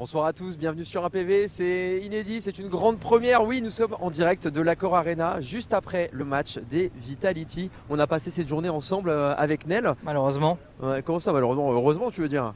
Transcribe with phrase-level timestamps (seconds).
[0.00, 1.46] Bonsoir à tous, bienvenue sur APV.
[1.46, 3.44] C'est inédit, c'est une grande première.
[3.44, 7.70] Oui, nous sommes en direct de l'Accor Arena, juste après le match des Vitality.
[7.90, 9.92] On a passé cette journée ensemble euh, avec Nel.
[10.02, 10.56] Malheureusement.
[10.82, 12.54] Ouais, comment ça, malheureusement Heureusement, tu veux dire?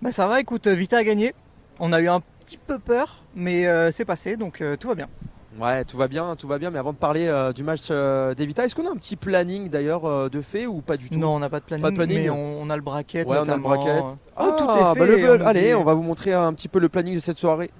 [0.00, 1.34] Bah ça va, écoute, Vita a gagné.
[1.78, 4.94] On a eu un petit peu peur, mais euh, c'est passé, donc euh, tout va
[4.94, 5.08] bien.
[5.58, 6.70] Ouais, tout va bien, tout va bien.
[6.70, 9.16] Mais avant de parler euh, du match euh, des Vita, est-ce qu'on a un petit
[9.16, 11.18] planning d'ailleurs euh, de fait ou pas du tout?
[11.18, 12.18] Non, on n'a pas de planning, Pas de planning?
[12.22, 13.26] mais on, on a le bracket.
[13.28, 14.02] Ouais, on a le bracket.
[14.02, 15.00] Tout Ah, est fait.
[15.00, 17.20] bah le on Allez, dit- on va vous montrer un petit peu le planning de
[17.20, 17.70] cette soirée.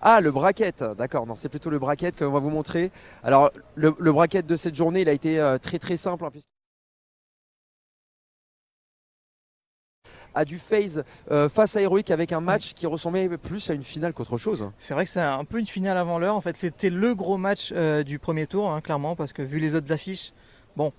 [0.00, 1.26] Ah, le bracket, d'accord.
[1.26, 2.92] Non, c'est plutôt le bracket qu'on va vous montrer.
[3.24, 6.24] Alors, le, le bracket de cette journée, il a été très très simple.
[6.24, 6.48] hein, puisque-
[10.36, 13.82] a du phase euh, face à Heroic avec un match qui ressemblait plus à une
[13.82, 14.70] finale qu'autre chose.
[14.78, 16.36] C'est vrai que c'est un peu une finale avant l'heure.
[16.36, 19.58] En fait, c'était le gros match euh, du premier tour, hein, clairement, parce que vu
[19.58, 20.32] les autres affiches,
[20.76, 20.92] bon,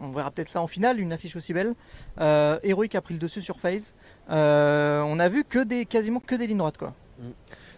[0.00, 1.74] on verra peut-être ça en finale, une affiche aussi belle.
[2.20, 3.94] Euh, Heroic a pris le dessus sur phase.
[4.30, 6.94] Euh, on a vu que des, quasiment que des lignes droites, quoi.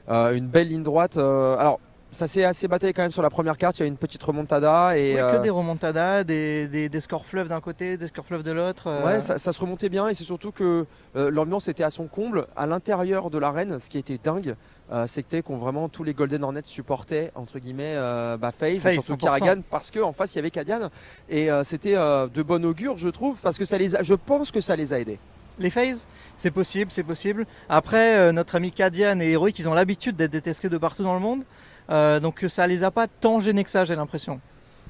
[0.09, 1.17] Euh, une belle ligne droite.
[1.17, 1.81] euh, alors,
[2.13, 3.79] ça s'est assez bataillé quand même sur la première carte.
[3.79, 7.27] Il y a une petite remontada et euh, Que des remontadas, des, des, des scores
[7.27, 8.85] fleuves d'un côté, des scores fleuves de l'autre.
[8.87, 11.91] euh, Ouais, ça, ça se remontait bien et c'est surtout que euh, l'ambiance était à
[11.91, 13.79] son comble à l'intérieur de l'arène.
[13.81, 14.55] Ce qui était dingue,
[14.93, 18.93] euh, c'était qu'on vraiment tous les Golden Hornets supportaient entre guillemets euh, bah, FaZe, et
[19.01, 19.19] surtout 100%.
[19.25, 20.91] Karagan parce qu'en face il y avait Kadian
[21.31, 24.15] et euh, c'était euh, de bon augure, je trouve, parce que ça les, a- je
[24.15, 25.19] pense que ça les a aidés.
[25.59, 27.47] Les phases, c'est possible, c'est possible.
[27.69, 31.13] Après, euh, notre ami Kadian et Heroic, ils ont l'habitude d'être détestés de partout dans
[31.13, 31.43] le monde.
[31.91, 34.41] Euh, donc ça les a pas tant gênés que ça, j'ai l'impression.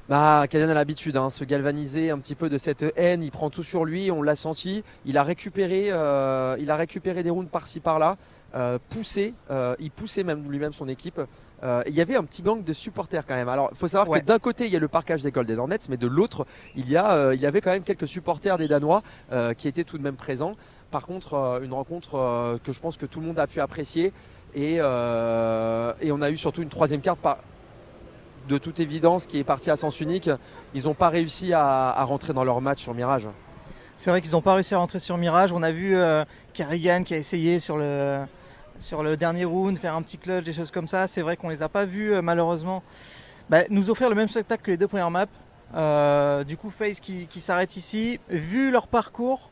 [0.09, 3.23] Bah, a l'habitude, hein, se galvaniser un petit peu de cette haine.
[3.23, 4.83] Il prend tout sur lui, on l'a senti.
[5.05, 8.17] Il a récupéré, euh, il a récupéré des rounds par-ci par-là,
[8.53, 9.33] euh, poussé.
[9.49, 11.21] euh, il poussait même lui-même son équipe.
[11.87, 13.47] Il y avait un petit gang de supporters quand même.
[13.47, 14.19] Alors, il faut savoir Ouais.
[14.19, 16.89] que d'un côté, il y a le parkage des Golden Hornets, mais de l'autre, il
[16.89, 19.01] y a, il y avait quand même quelques supporters des Danois
[19.57, 20.57] qui étaient tout de même présents.
[20.91, 24.11] Par contre, une rencontre que je pense que tout le monde a pu apprécier.
[24.55, 27.39] Et, euh, et on a eu surtout une troisième carte par,
[28.47, 30.29] de toute évidence qui est partie à sens unique.
[30.73, 33.27] Ils n'ont pas réussi à, à rentrer dans leur match sur Mirage.
[33.95, 35.51] C'est vrai qu'ils n'ont pas réussi à rentrer sur Mirage.
[35.51, 38.25] On a vu euh, Kerrigan qui a essayé sur le,
[38.79, 41.07] sur le dernier round, faire un petit clutch, des choses comme ça.
[41.07, 42.83] C'est vrai qu'on les a pas vus, euh, malheureusement,
[43.49, 45.25] bah, nous offrir le même spectacle que les deux premières maps.
[45.75, 46.71] Euh, du coup,
[47.01, 48.19] qui, qui s'arrête ici.
[48.29, 49.49] Vu leur parcours,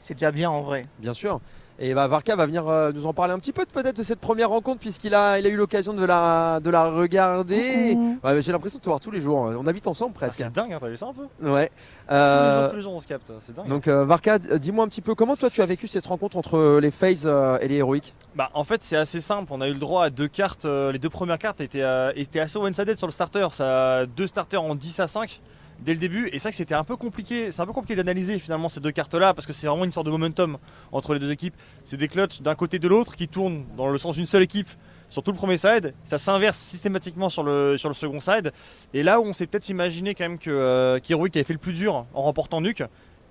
[0.00, 0.86] c'est déjà bien en vrai.
[0.98, 1.40] Bien sûr.
[1.80, 4.18] Et bah, Varka va venir euh, nous en parler un petit peu peut-être de cette
[4.18, 7.96] première rencontre puisqu'il a, il a eu l'occasion de la, de la regarder.
[8.24, 9.36] Ouais, mais J'ai l'impression de te voir tous les jours.
[9.56, 10.38] On habite ensemble Ah, presque.
[10.38, 11.22] c'est dingue, hein, t'as vu ça un peu?
[11.48, 11.68] Ouais.
[11.68, 13.68] tous, les Euh, jours, tous les jours on se capte, c'est dingue.
[13.68, 16.80] donc euh, Varka, dis-moi un petit peu comment toi tu as vécu cette rencontre entre
[16.80, 19.52] les FaZe euh, et les Heroic Bah, en fait, c'est assez simple.
[19.52, 20.64] On a eu le droit à deux cartes.
[20.64, 23.46] euh, les deux premières cartes étaient, euh, étaient assez one-sided sur le starter.
[23.52, 25.40] Ça, deux starters en 10 à 5
[25.80, 26.28] dès le début.
[26.28, 27.50] Et c'est vrai que c'était un peu compliqué.
[27.50, 30.06] C'est un peu compliqué d'analyser finalement ces deux cartes-là parce que c'est vraiment une sorte
[30.06, 30.58] de momentum
[30.92, 31.54] entre les deux équipes.
[31.84, 34.68] C'est des clutches d'un côté de l'autre qui tournent dans le sens d'une seule équipe
[35.08, 35.94] sur tout le premier side.
[36.04, 38.52] Ça s'inverse systématiquement sur le, sur le second side.
[38.94, 41.72] Et là où on s'est peut-être imaginé quand même que euh, avait fait le plus
[41.72, 42.82] dur en remportant Nuke.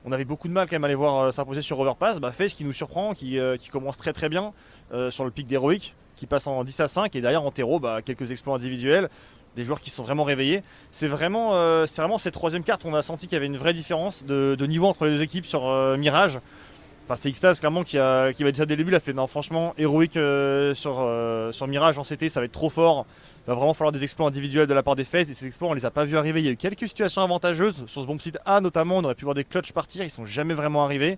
[0.06, 2.22] On avait beaucoup de mal quand même à les voir euh, s'imposer sur Overpass.
[2.22, 4.54] Bah, FaZe qui nous surprend, qui, euh, qui commence très très bien
[4.94, 7.82] euh, sur le pic d'Heroic, qui passe en 10 à 5 et derrière en terreau,
[7.82, 9.10] bah, quelques exploits individuels,
[9.58, 10.62] des joueurs qui sont vraiment réveillés.
[10.92, 13.74] C'est vraiment, euh, vraiment cette troisième carte, on a senti qu'il y avait une vraie
[13.74, 16.40] différence de, niveau entre les deux équipes sur euh, Mirage.
[17.06, 19.14] Enfin, c'est Xtase clairement qui, a, qui va déjà dès le début, il a fait
[19.14, 23.06] non, franchement héroïque sur, euh, sur Mirage en CT, ça va être trop fort.
[23.46, 25.70] Il va vraiment falloir des exploits individuels de la part des FaZe et ces exploits
[25.70, 26.42] on les a pas vus arriver.
[26.42, 29.16] Il y a eu quelques situations avantageuses sur ce bon site A notamment, on aurait
[29.16, 31.18] pu voir des clutches partir, ils sont jamais vraiment arrivés.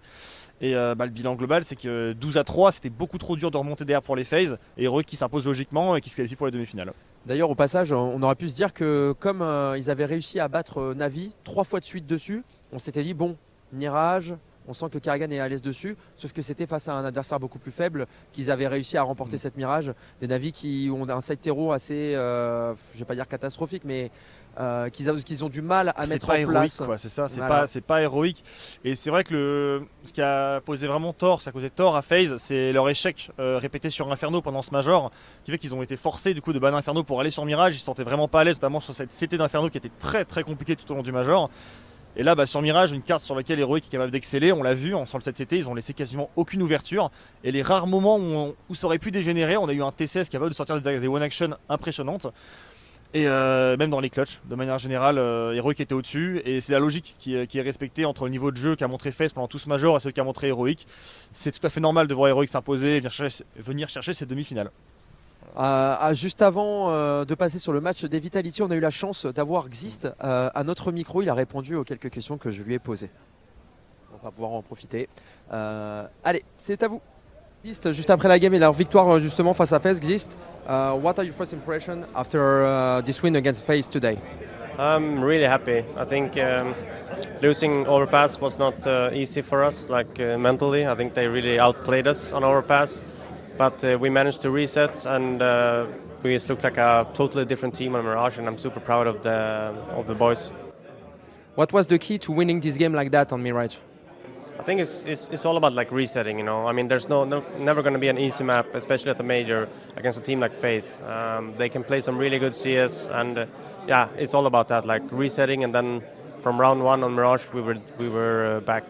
[0.62, 3.50] Et euh, bah, le bilan global, c'est que 12 à 3, c'était beaucoup trop dur
[3.52, 4.58] de remonter derrière pour les FaZe.
[4.78, 6.94] Et Heroic qui s'impose logiquement et qui se qualifie pour les demi-finales.
[7.25, 10.48] D'ailleurs, au passage, on aurait pu se dire que comme euh, ils avaient réussi à
[10.48, 13.36] battre euh, Navi trois fois de suite dessus, on s'était dit bon,
[13.74, 14.34] Mirage,
[14.68, 17.40] on sent que Kargan est à l'aise dessus, sauf que c'était face à un adversaire
[17.40, 19.40] beaucoup plus faible qu'ils avaient réussi à remporter Mm.
[19.40, 19.94] cette Mirage.
[20.22, 24.12] Des Navi qui ont un side terreau assez, euh, je vais pas dire catastrophique, mais
[24.59, 27.02] euh, qu'ils, ont du mal à mettre pas en héroïque, place.
[27.02, 27.62] c'est ça, c'est Voilà.
[27.62, 28.44] pas, c'est pas héroïque.
[28.84, 31.96] Et c'est vrai que le, ce qui a posé vraiment tort, ça a causé tort
[31.96, 35.12] à FaZe, c'est leur échec euh, répété sur Inferno pendant ce Major,
[35.44, 37.75] qui fait qu'ils ont été forcés du coup de ban Inferno pour aller sur Mirage.
[37.75, 40.25] Ils se sentaient vraiment pas à l'aise, notamment sur cette CT d'Inferno qui était très
[40.25, 41.50] très compliquée tout au long du Major.
[42.16, 44.74] Et là, bah, sur Mirage, une carte sur laquelle Heroic est capable d'exceller, on l'a
[44.74, 47.12] vu, en sur le 7CT, ils ont laissé quasiment aucune ouverture.
[47.44, 49.92] Et les rares moments où, on- où ça aurait pu dégénérer, on a eu un
[49.92, 52.28] TCS capable de sortir des, des one-action impressionnantes.
[53.16, 56.42] Et euh, même dans les clutches, de manière générale, euh, Heroic était au-dessus.
[56.46, 58.88] Et c'est la logique qui, est- qui est respectée entre le niveau de jeu qu'a
[58.88, 60.86] montré FaZe pendant tout ce Major et celui qu'a montré Heroic.
[61.32, 64.70] C'est tout à fait normal de voir Heroic s'imposer et venir chercher, ses demi-finales.
[65.58, 68.80] Euh, ah, juste avant euh, de passer sur le match des Vitality, on a eu
[68.80, 71.24] la chance d'avoir Xist euh, à notre micro.
[71.24, 73.10] Il a répondu aux quelques questions que je lui ai posées.
[74.14, 75.10] On va pouvoir en profiter.
[75.52, 77.02] Euh, allez, c'est à vous.
[77.64, 81.16] Juste après la game et leur victoire euh, justement face à FaZe, Exist, uh, what
[81.18, 84.18] are your first impressions after uh, this win against FaZe today?
[84.78, 85.84] I'm really happy.
[85.98, 86.74] I think um,
[87.42, 90.88] losing overpass was not uh, easy for us, like uh, mentally.
[90.88, 93.02] I think they really outplayed us on overpass,
[93.58, 95.86] but uh, we managed to reset and uh,
[96.24, 99.22] we just looked like a totally different team on Mirage, and I'm super proud of
[99.22, 100.54] the of the boys.
[101.56, 103.76] What was the key to winning this game like that on Mirage?
[104.60, 106.68] I think it's, it's, it's all about like resetting, you know.
[106.68, 109.24] I mean, there's no, no never going to be an easy map, especially at the
[109.24, 111.02] major against a team like FaZe.
[111.02, 113.46] Um, they can play some really good CS, and uh,
[113.88, 116.04] yeah, it's all about that, like resetting, and then
[116.40, 118.84] from round one on Mirage, we were we were uh, back.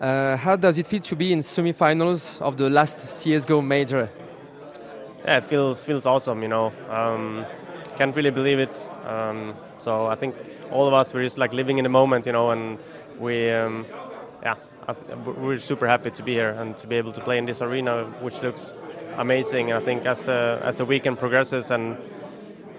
[0.00, 4.08] Uh, how does it feel to be in semifinals of the last CS:GO major?
[5.24, 6.72] Yeah, it feels feels awesome, you know.
[6.90, 7.44] Um,
[7.96, 8.88] can't really believe it.
[9.04, 10.36] Um, so I think
[10.70, 12.78] all of us were just like living in the moment, you know, and
[13.18, 13.50] we.
[15.24, 18.04] We're super happy to be here and to be able to play in this arena,
[18.20, 18.74] which looks
[19.16, 19.70] amazing.
[19.70, 21.96] And I think as the as the weekend progresses, and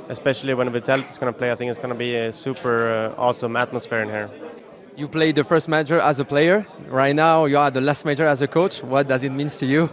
[0.09, 2.89] especially when Vitality is going to play, I think it's going to be a super
[2.89, 4.29] uh, awesome atmosphere in here.
[4.95, 6.65] You played the first major as a player.
[6.87, 8.83] Right now, you are the last major as a coach.
[8.83, 9.89] What does it mean to you?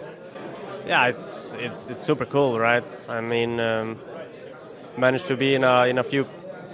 [0.86, 2.84] Yeah, it's it's it's super cool, right?
[3.08, 3.98] I mean, um,
[4.96, 6.26] managed to be in a in a few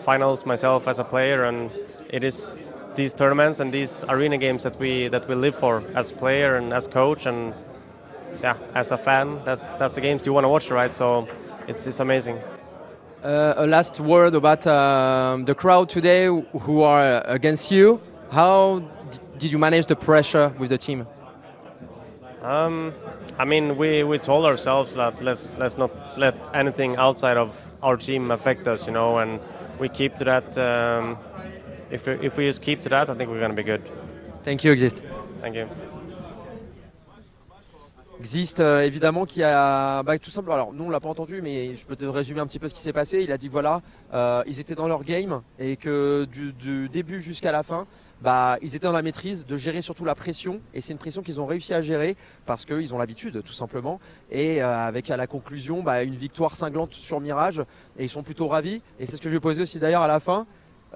[0.04, 1.70] finals myself as a player, and
[2.10, 2.62] it is
[2.94, 6.72] these tournaments and these arena games that we that we live for as player and
[6.72, 7.54] as coach and
[8.42, 10.92] yeah as a fan that's that's the games you want to watch right?
[10.92, 11.28] So
[11.66, 12.38] it's it's amazing.
[13.22, 18.00] Uh, a last word about um, the crowd today who are against you.
[18.30, 18.80] How
[19.38, 21.06] did you manage the pressure with the team?
[22.42, 22.94] Um,
[23.36, 27.50] I mean, we, we told ourselves that let's let's not let anything outside of
[27.82, 29.40] our team affect us, you know, and
[29.80, 31.18] we keep to that um,
[31.90, 33.82] if we, if we just keep to that, I think we're going to be good.
[34.44, 35.02] Thank you, Exist.
[35.40, 35.66] Thank you.
[38.20, 40.54] Existe euh, évidemment qui a bah, tout simplement.
[40.54, 42.74] Alors nous on l'a pas entendu, mais je peux te résumer un petit peu ce
[42.74, 43.22] qui s'est passé.
[43.22, 43.80] Il a dit voilà,
[44.12, 47.86] euh, ils étaient dans leur game et que du, du début jusqu'à la fin,
[48.20, 51.22] bah, ils étaient dans la maîtrise de gérer surtout la pression et c'est une pression
[51.22, 54.00] qu'ils ont réussi à gérer parce qu'ils ont l'habitude tout simplement
[54.32, 57.62] et euh, avec à la conclusion bah, une victoire cinglante sur Mirage
[57.96, 60.08] et ils sont plutôt ravis et c'est ce que je vais poser aussi d'ailleurs à
[60.08, 60.46] la fin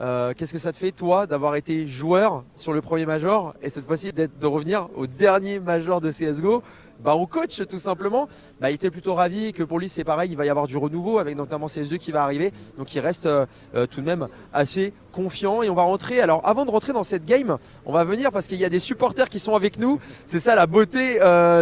[0.01, 3.69] euh, qu'est-ce que ça te fait, toi, d'avoir été joueur sur le premier major et
[3.69, 6.63] cette fois-ci de revenir au dernier major de CSGO
[7.05, 8.29] bah, au coach tout simplement,
[8.61, 10.77] bah, il était plutôt ravi que pour lui c'est pareil, il va y avoir du
[10.77, 13.45] renouveau avec notamment CS2 qui va arriver, donc il reste euh,
[13.75, 16.21] euh, tout de même assez confiant et on va rentrer.
[16.21, 18.79] Alors avant de rentrer dans cette game, on va venir parce qu'il y a des
[18.79, 21.15] supporters qui sont avec nous, c'est ça la beauté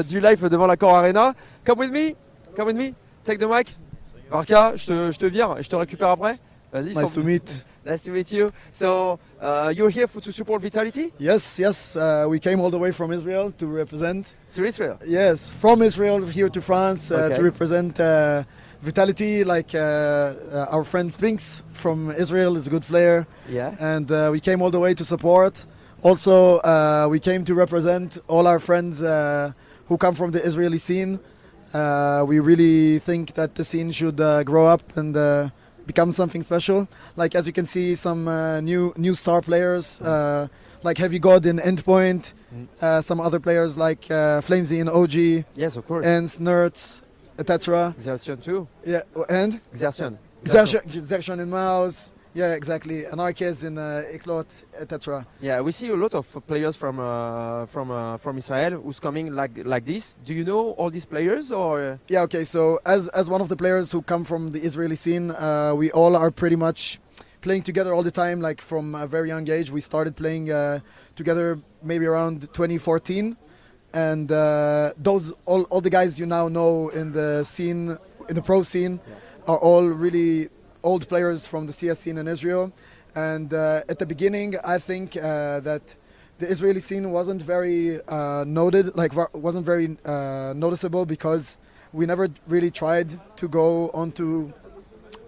[0.06, 1.32] du live devant la Core Arena.
[1.64, 2.14] Come with me,
[2.54, 2.92] come with me,
[3.24, 3.76] take the mic?
[4.30, 6.38] Arca, je te, je te vire et je te récupère après.
[6.72, 6.94] Vas-y.
[6.94, 7.66] Nice to meet.
[7.84, 8.52] Nice to meet you.
[8.70, 11.12] So uh, you're here for, to support Vitality?
[11.18, 11.96] Yes, yes.
[11.96, 14.36] Uh, we came all the way from Israel to represent.
[14.54, 14.98] To Israel?
[15.06, 17.36] Yes, from Israel here to France uh, okay.
[17.36, 18.44] to represent uh,
[18.82, 19.44] Vitality.
[19.44, 23.26] Like uh, uh, our friend Spinks from Israel is a good player.
[23.48, 23.74] Yeah.
[23.80, 25.66] And we came all the way to support.
[26.02, 26.60] Also,
[27.08, 31.18] we came to represent all our friends who come from the Israeli scene.
[32.26, 35.14] we really think that the scene should grow up and
[35.92, 36.78] become something special.
[37.22, 40.46] Like as you can see, some uh, new new star players uh,
[40.86, 42.66] like Heavy God in Endpoint, mm.
[42.82, 45.16] uh, some other players like uh, Flamesy in OG.
[45.64, 46.06] Yes, of course.
[46.14, 47.02] And Nerds,
[47.38, 47.94] etc.
[47.98, 48.60] Xertion too.
[48.92, 49.02] Yeah,
[49.40, 50.12] and Xertion.
[50.44, 50.82] Xertion,
[51.12, 52.12] Xertion in Mouse.
[52.32, 53.06] Yeah, exactly.
[53.06, 54.46] Anarchist in uh, Eklot,
[54.78, 55.26] etc.
[55.40, 59.34] Yeah, we see a lot of players from uh, from uh, from Israel who's coming
[59.34, 60.16] like like this.
[60.24, 61.98] Do you know all these players or?
[62.06, 62.22] Yeah.
[62.22, 62.44] Okay.
[62.44, 65.90] So as as one of the players who come from the Israeli scene, uh, we
[65.90, 67.00] all are pretty much
[67.40, 68.40] playing together all the time.
[68.40, 70.78] Like from a very young age, we started playing uh,
[71.16, 73.36] together maybe around 2014,
[73.92, 78.42] and uh, those all all the guys you now know in the scene in the
[78.42, 79.52] pro scene yeah.
[79.52, 80.48] are all really
[80.82, 82.72] old players from the CS scene in Israel.
[83.14, 85.96] And uh, at the beginning, I think uh, that
[86.38, 91.58] the Israeli scene wasn't very uh, noted, like wasn't very uh, noticeable because
[91.92, 94.52] we never really tried to go on to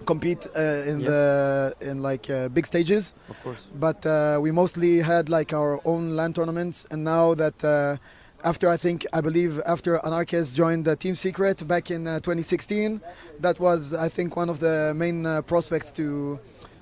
[0.07, 1.09] compete uh, in yes.
[1.09, 3.15] the in like uh, big stages.
[3.29, 3.67] Of course.
[3.75, 7.99] But we mostly had like our own land tournaments, and now that
[8.45, 13.01] after I think I believe after Anarchist joined the Team Secret back in uh, 2016,
[13.41, 16.39] that was I think one of the main uh, prospects to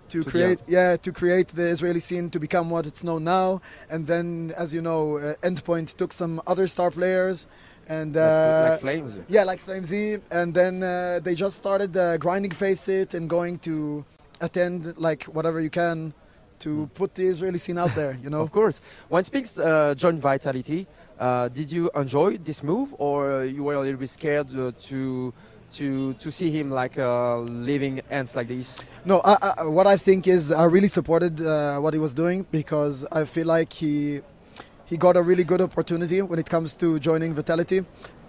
[0.08, 3.60] to create yeah to create the Israeli scene to become what it's known now.
[3.90, 7.46] And then, as you know, uh, Endpoint took some other star players.
[7.88, 9.14] And like, like uh, Flames.
[9.28, 13.58] Yeah, like Flamesy, and then uh, they just started uh, grinding face it and going
[13.60, 14.04] to
[14.40, 16.14] attend like whatever you can
[16.60, 16.84] to hmm.
[16.94, 18.16] put the Israeli scene out there.
[18.22, 18.42] You know.
[18.42, 20.86] of course, when speaks uh, joint vitality.
[21.20, 25.34] Uh, did you enjoy this move, or you were a little bit scared uh, to
[25.72, 28.78] to to see him like uh, leaving ends like this?
[29.04, 32.46] No, I, I, what I think is I really supported uh, what he was doing
[32.50, 34.22] because I feel like he
[34.86, 37.84] he got a really good opportunity when it comes to joining Vitality.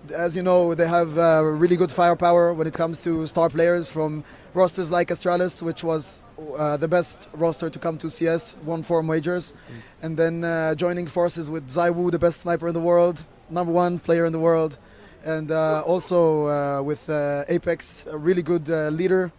[0.10, 3.88] As you know, they have uh, really good firepower when it comes to star players
[3.88, 4.24] from
[4.56, 6.24] rosters like Astralis, which was
[6.58, 9.54] uh, the best roster to come to CS, won four majors,
[10.02, 14.00] and then uh, joining forces with Zaiwu, the best sniper in the world, number one
[14.00, 14.80] player in the world,
[15.24, 19.32] and uh, also uh, with uh, Apex, a really good uh, leader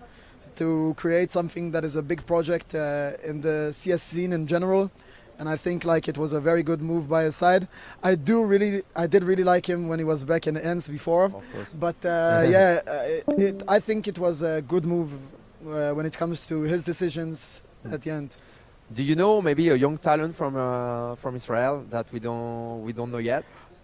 [0.55, 4.93] to create something that is a big project uh, in the CS scene in general.
[5.43, 7.67] And I think like it was a very good move by his side.
[8.01, 10.87] I do really, I did really like him when he was back in the ends
[10.87, 11.25] before.
[11.25, 11.71] Of course.
[11.87, 15.11] But uh, yeah, uh, it, I think it was a good move
[15.67, 18.37] uh, when it comes to his decisions at the end.
[18.95, 22.93] Do you know maybe a young talent from uh, from Israel that we don't we
[22.93, 23.43] don't know yet?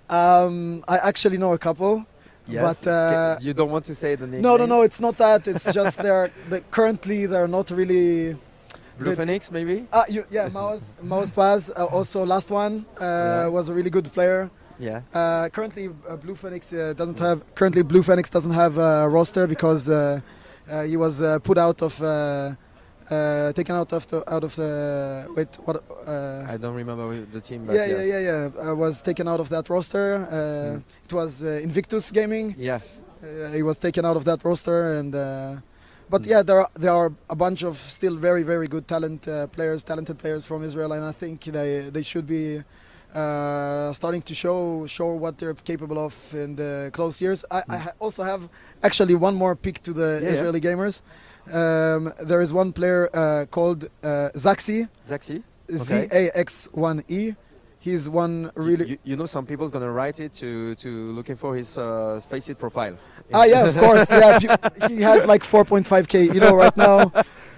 [0.08, 2.06] Um, I actually know a couple.
[2.46, 4.42] But, uh, you don't want to say the name.
[4.42, 5.46] No, no, no, it's not that.
[5.48, 8.36] It's just they're, they currently they're not really.
[8.99, 9.87] Blue Phoenix maybe.
[9.93, 13.47] Ah, you, yeah, Mao's, Mao's Paz, uh, also last one, uh, Yeah.
[13.49, 14.50] was a really good player.
[14.81, 15.00] Yeah.
[15.12, 17.38] Uh, currently, uh, Blue Phoenix uh, doesn't have.
[17.55, 20.21] Currently, Blue Phoenix doesn't have a roster because uh,
[20.71, 22.07] uh, he was uh, put out of, uh,
[23.11, 24.71] uh, taken out of the out of the.
[25.37, 25.76] Wait, what?
[26.07, 27.64] Uh, I don't remember the team.
[27.64, 27.99] But yeah, yes.
[28.07, 28.71] yeah, yeah, yeah.
[28.71, 30.07] I was taken out of that roster.
[30.31, 30.37] Uh,
[30.78, 30.83] Mm.
[31.07, 32.55] It was uh, Invictus Gaming.
[32.59, 32.78] Yeah.
[33.23, 35.57] Uh, he was taken out of that roster, and uh,
[36.10, 36.30] but Mm.
[36.32, 39.82] yeah, there are, there are a bunch of still very very good talent uh, players,
[39.82, 42.44] talented players from Israel, and I think they they should be
[43.14, 47.44] uh, starting to show show what they're capable of in the close years.
[47.50, 48.42] I, I ha- also have
[48.82, 50.22] actually one more pick to the Mm.
[50.22, 50.34] Yeah, yeah.
[50.36, 50.96] Israeli gamers.
[51.60, 55.42] Um, there is one player uh, called uh, Zaxi, Zaxi.
[55.70, 57.34] Z A X 1 E.
[57.88, 58.87] He's one really.
[58.90, 62.59] You, you know, some people's gonna write it to to looking for his uh, Faceit
[62.59, 62.95] profile.
[63.33, 64.11] Ah yeah, of course.
[64.23, 64.38] Yeah,
[64.88, 66.99] he has like 4.5k, you know, right now,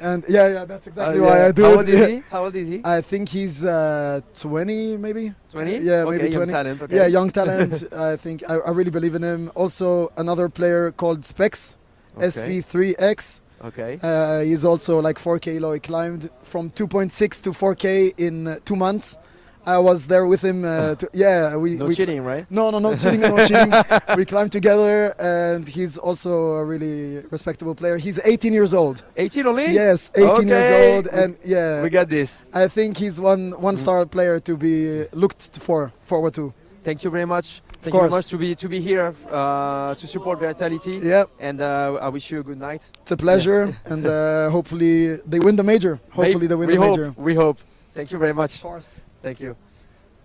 [0.08, 1.46] and yeah, yeah, that's Uh, exactly why yeah.
[1.48, 1.76] I do How it.
[1.78, 2.16] old is he?
[2.32, 2.78] How old is he?
[2.84, 5.32] I think he's uh, 20, maybe.
[5.50, 5.78] 20?
[5.78, 6.52] Yeah, okay, maybe young 20.
[6.52, 6.82] talent.
[6.82, 6.96] Okay.
[6.96, 7.74] Yeah, young talent.
[8.12, 9.50] I think I, I really believe in him.
[9.54, 11.76] Also, another player called Specs,
[12.16, 12.26] Okay.
[12.26, 13.40] SP3X.
[13.64, 13.98] Okay.
[14.02, 15.72] Uh, he's also like 4k low.
[15.74, 19.18] He climbed from 2.6 to 4k in uh, two months.
[19.66, 20.64] I was there with him.
[20.64, 21.76] Uh, to, yeah, we.
[21.76, 22.46] No we cheating, right?
[22.50, 23.72] no, no, no cheating, no cheating.
[24.16, 27.96] We climbed together, and he's also a really respectable player.
[27.98, 29.04] He's 18 years old.
[29.16, 29.66] 18 only?
[29.72, 30.48] Yes, 18 Okay.
[30.48, 32.44] years old, and yeah, We got this.
[32.54, 36.52] I think he's one one star player to be looked for forward to.
[36.82, 37.60] Thank you very much.
[37.82, 41.00] Thank you very much to be to be here uh, to support Vitality.
[41.02, 42.82] Yeah, And uh, I wish you a good night.
[43.02, 43.62] it's a pleasure,
[43.92, 45.98] and uh, hopefully they win the major.
[46.10, 47.14] Hopefully they win we the hope, major.
[47.16, 47.58] We hope.
[47.94, 48.54] Thank you very much.
[48.56, 49.00] Of course.
[49.22, 49.54] Thank you.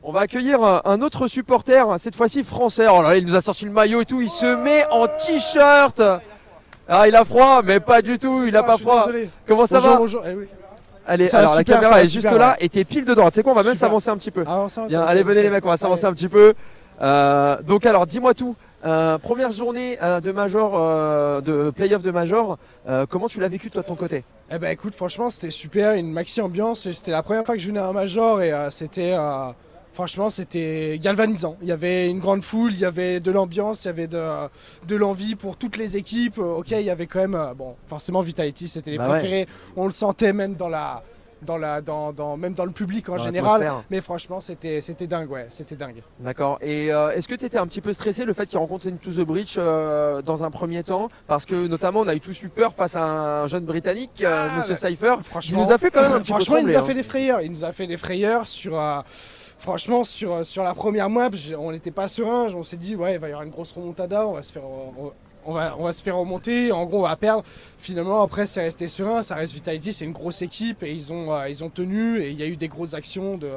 [0.04, 2.86] On va accueillir un, autre supporter, cette fois-ci français.
[2.88, 4.22] Oh là là, il nous a sorti le maillot et tout.
[4.22, 6.02] Il se met en t-shirt.
[6.88, 8.44] Ah, il a froid, mais pas du tout.
[8.46, 9.08] Il a Ah, pas froid.
[9.08, 9.30] désolé.
[9.48, 10.22] Comment ça bonjour, va bonjour.
[10.28, 10.48] Eh oui.
[11.08, 12.66] Allez, Ça alors la caméra est juste super, là ouais.
[12.66, 13.30] et t'es pile dedans.
[13.30, 14.44] Tu sais quoi, on va même s'avancer un petit peu.
[14.48, 16.54] Ah, Bien, allez, venez les mecs, on va s'avancer un petit peu.
[17.02, 18.56] Euh, donc alors, dis-moi tout.
[18.86, 22.58] Euh, première journée euh, de Major, euh, de playoff de Major.
[22.88, 24.24] Euh, comment tu l'as vécu toi de ton côté?
[24.51, 26.86] Eh ben écoute, franchement, c'était super, une maxi ambiance.
[26.86, 29.48] et C'était la première fois que je venais à un major et euh, c'était, euh,
[29.92, 31.56] franchement, c'était galvanisant.
[31.63, 34.22] Il y avait une grande foule, il y avait de l'ambiance, il y avait de,
[34.88, 36.38] de l'envie pour toutes les équipes.
[36.38, 39.20] Ok, il y avait quand même, bon, forcément Vitality, c'était les Bah ouais.
[39.20, 39.48] préférés.
[39.75, 41.01] On le sentait même dans la,
[41.46, 43.72] dans la, dans, dans- même dans le public en général.
[43.90, 46.02] Mais franchement, c'était, c'était dingue, ouais, c'était dingue.
[46.20, 46.58] D'accord.
[46.62, 49.12] Et euh, est-ce que tu étais un petit peu stressé le fait qu'il rencontre Into
[49.12, 51.08] the Breach euh, dans un premier temps?
[51.28, 53.04] Parce que notamment on a eu tous eu peur face à
[53.44, 54.90] un jeune britannique, euh, Ah, Monsieur ouais.
[54.92, 55.16] Cypher.
[55.20, 56.74] Il Franchement, nous a fait quand même un petit peu franchement, il trembler.
[56.74, 56.86] nous a hein.
[56.88, 57.42] fait des frayeurs.
[57.42, 58.80] Il nous a fait des frayeurs sur.
[58.80, 59.00] euh,
[59.60, 62.48] franchement, sur, sur la première map, on n'était pas serein.
[62.56, 64.28] On s'est dit, ouais, il va y avoir une grosse remontada.
[64.28, 64.64] On va se faire.
[65.46, 67.44] On- va, on se faire remonter, en gros on va perdre.
[67.78, 71.34] Finalement après c'est resté serein, ça reste Vitality, c'est une grosse équipe et ils ont,
[71.34, 73.50] euh, tenu et il y a eu des grosses actions de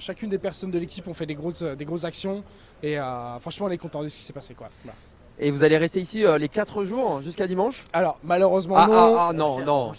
[0.00, 2.42] chacune des personnes de l'équipe ont fait des grosses, grosses actions
[2.82, 4.68] et euh, franchement on est content de ce qui s'est passé quoi.
[5.40, 8.94] Et vous allez rester ici euh, les 4 jours jusqu'à dimanche Alors malheureusement ah, non.
[9.16, 9.92] ah, ah, non, non.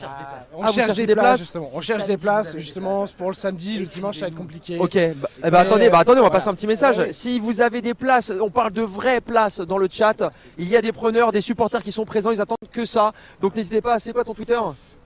[0.54, 1.70] On Ah, vous cherche des des places, places justement.
[1.74, 4.80] On cherche des places justement pour le samedi, le dimanche ça va être compliqué.
[4.80, 6.30] Ok, bah, Mais, attendez, bah, attendez, on va voilà.
[6.30, 6.98] passer un petit message.
[7.00, 7.12] Ouais.
[7.12, 10.24] Si vous avez des places, on parle de vraies places dans le chat.
[10.58, 13.12] Il y a des preneurs, des supporters qui sont présents, ils attendent que ça.
[13.42, 14.58] Donc n'hésitez pas, c'est quoi ton Twitter?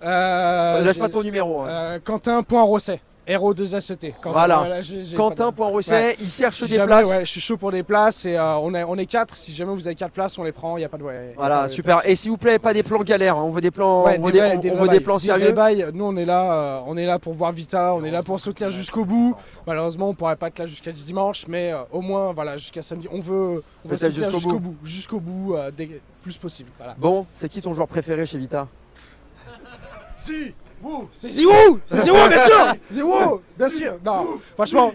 [0.03, 1.61] Euh, Lâche j'ai- pas ton numéro.
[1.61, 1.67] hein.
[1.67, 3.01] euh, Quentin.rosset.
[3.37, 4.13] RO2SET.
[4.21, 4.63] Quentin, Voilà.
[4.63, 6.15] Ouais.
[6.19, 7.07] il cherche Si des jamais, places.
[7.09, 9.35] ouais, je suis chaud pour des places et euh, on, est, on est 4.
[9.35, 10.77] Si jamais vous avez 4 places, on les prend.
[10.77, 11.03] Il n'y a pas de.
[11.03, 12.01] ouais, y Voilà, de- super.
[12.07, 13.37] Et s'il vous plaît, pas des plans galères.
[13.37, 13.43] hein.
[13.43, 15.53] On veut des plans, on veut des on- des on vrais veut des plans sérieux.
[15.93, 18.39] Nous, on est là, euh, on est là pour voir Vita, on est là pour
[18.39, 19.35] soutenir jusqu'au bout.
[19.67, 23.07] Malheureusement, on pourrait pas être là jusqu'à dimanche, mais euh, au moins, voilà, jusqu'à samedi,
[23.11, 26.69] on veut, on veut soutenir jusqu'au jusqu'au bout, jusqu'au bout, euh, dès- plus possible.
[26.77, 26.95] Voilà.
[26.97, 28.67] Bon, c'est qui ton joueur préféré chez Vita?
[31.11, 34.93] C'est Ziwoo C'est Ziwoo, bien sûr Ziwoo, bien sûr Non, franchement.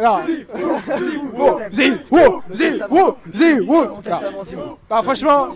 [0.00, 0.18] Non.
[0.26, 3.84] Ziwoo Ziwoo Ziwoo Ziwoo
[4.90, 5.48] Non, franchement,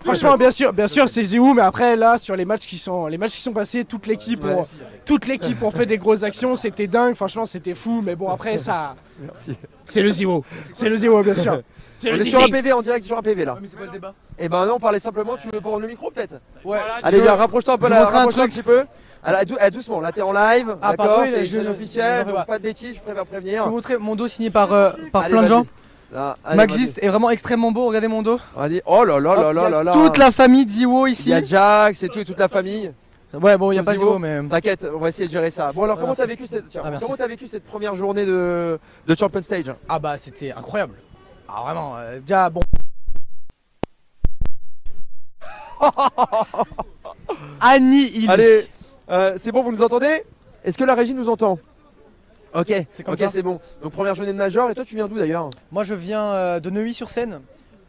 [0.00, 3.06] franchement, bien sûr, bien sûr, c'est Ziwoo, mais après là, sur les matchs qui sont,
[3.06, 4.54] les matchs qui sont passés, toute l'équipe, Ouais.
[4.54, 4.66] ont-
[5.06, 8.58] toute l'équipe ont fait des grosses actions, c'était dingue, franchement, c'était fou, mais bon après
[8.58, 9.56] ça, Merci.
[9.84, 11.60] c'est le Ziwoo, c'est le Ziwoo, bien sûr.
[12.04, 12.48] C'est On le est sur un.
[12.48, 13.56] PV en direct sur un PV là.
[13.60, 14.14] mais c'est pas le débat.
[14.38, 16.34] Et ben non, on parlait simplement, tu veux prendre le micro peut-être
[16.64, 16.78] Ouais.
[17.02, 18.50] Allez bien, rapproche-toi un peu là, rapproche-toi un truc.
[18.54, 18.84] petit peu.
[19.26, 22.58] Alors, dou- eh, doucement, là t'es en live, Ah, d'accord, c'est je- donc pas.
[22.58, 23.62] de bêtises, je préfère Je prévenir.
[23.62, 25.58] vais vous montrer mon dos signé par, euh, par Allez, plein de vas-y.
[25.60, 25.66] gens.
[26.12, 28.38] Là, allez, Maxist est vraiment extrêmement beau, regardez mon dos.
[28.54, 28.68] vas-y.
[28.68, 28.82] Vas-y.
[28.86, 29.92] Oh là là là là là là.
[29.94, 31.30] Toute la famille de Ziwo Il ici.
[31.30, 32.92] y a Jack, c'est tout et toute la famille.
[33.32, 34.06] Ouais, bon, il n'y a Sauf pas Ziwo.
[34.10, 34.42] Ziwo, mais.
[34.48, 35.72] T'inquiète, on va essayer de gérer ça.
[35.72, 36.20] Bon alors Ah, comment merci.
[36.20, 37.04] t'as vécu cette tiens, Ah, merci.
[37.04, 39.72] comment t'as vécu cette première journée de, de Champion Stage?
[39.88, 40.94] Ah bah c'était incroyable.
[41.48, 42.60] Ah vraiment, euh, déjà bon.
[47.60, 48.30] Annie, il.
[48.30, 48.66] Allez,
[49.10, 50.24] euh, c'est bon, vous nous entendez?
[50.64, 51.58] Est-ce que la régie nous entend?
[52.54, 53.28] Ok, C'est comme ok, ça.
[53.28, 53.60] c'est bon.
[53.82, 55.50] Donc première journée de major, et toi tu viens d'où d'ailleurs?
[55.72, 57.40] Moi je viens euh, de Neuilly-sur-Seine.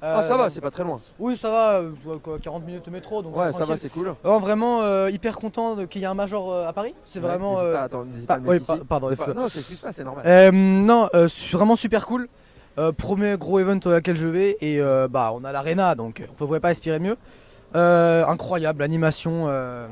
[0.01, 0.99] Ah ça va, c'est pas très loin.
[1.17, 3.21] Oui, ça va, euh, quoi, 40 minutes de métro.
[3.23, 3.77] Donc Ouais, ça va, tranquille.
[3.77, 4.13] c'est cool.
[4.23, 6.93] Non, vraiment euh, hyper content de- qu'il y ait un major euh, à Paris.
[7.05, 7.53] C'est Ouais, vraiment.
[7.53, 8.79] n'hésite euh, pas, attends, n'hésite pas à ah, le oui, mettre ici.
[8.79, 10.23] pa- pardon, pas- Non, je t'excuse pas, c'est normal.
[10.27, 12.27] Euh, non, euh, su- vraiment super cool.
[12.77, 16.31] Euh, premier gros event auquel je vais et euh, bah on a l'arena donc on
[16.31, 17.15] ne pouvait pas aspirer mieux.
[17.73, 19.87] Euh, incroyable, animation euh,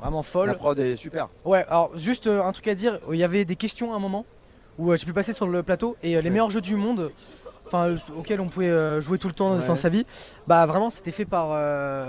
[0.00, 0.54] vraiment La folle.
[0.56, 1.28] prod est super.
[1.44, 4.24] Ouais, alors juste un truc à dire, il y avait des questions à un moment
[4.78, 7.10] où j'ai pu passer sur le plateau et les meilleurs jeux du monde,
[7.66, 9.66] enfin auxquels on pouvait jouer tout le temps Ouais.
[9.66, 10.06] dans sa vie,
[10.46, 11.50] bah vraiment c'était fait par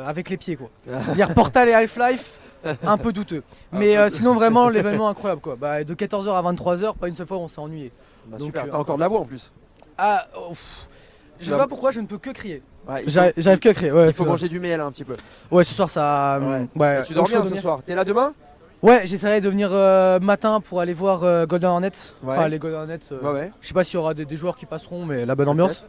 [0.07, 0.69] avec les pieds quoi.
[1.15, 2.39] Dire Portal et Half-Life,
[2.83, 3.41] un peu douteux.
[3.71, 5.55] Mais sinon vraiment l'événement incroyable quoi.
[5.55, 7.91] Bah, de 14h à 23h, pas une seule fois on s'est ennuyé.
[8.27, 9.51] Bah, Donc, super, t'as encore de la voix en plus.
[10.01, 10.88] Ah, oh, pff.
[11.39, 12.63] je sais pas pourquoi je ne peux que crier.
[12.88, 13.91] Ouais, J'arrive que à crier.
[13.91, 15.16] Ouais, il faut manger du miel un petit peu.
[15.51, 16.40] ouais, ce soir ça.
[16.42, 16.68] Ouais.
[16.75, 17.81] ouais tu dors bien ce soir.
[17.85, 18.33] T'es là demain
[18.81, 21.90] Ouais, j'essaierai de venir euh, matin pour aller voir euh, Golden Hornets.
[22.24, 22.38] Ouais.
[22.38, 23.00] Enfin, les Golden Hornets.
[23.12, 23.51] euh, Ouais, ouais.
[23.59, 25.83] Je sais pas s'il y aura des, des joueurs qui passeront, mais la bonne ambiance.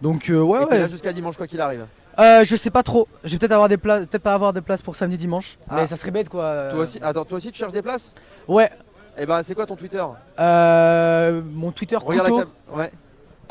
[0.00, 0.78] Donc euh, ouais, Et ouais.
[0.80, 1.86] là jusqu'à dimanche quoi qu'il arrive.
[2.18, 3.06] Euh, je sais pas trop.
[3.22, 5.58] Je vais peut-être avoir des places, peut-être pas avoir des places pour samedi, dimanche.
[5.68, 5.76] Ah.
[5.76, 6.68] Mais ça serait bête quoi.
[6.70, 8.10] Toi aussi, attends, toi aussi tu cherches des places
[8.48, 8.70] Ouais.
[9.18, 10.02] Eh ben c'est quoi ton Twitter?
[10.40, 12.38] Euh, mon Twitter Regarde couteau.
[12.38, 12.78] la cam.
[12.78, 12.92] Ouais.